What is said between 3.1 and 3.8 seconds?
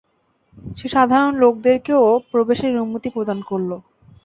প্রদান করল।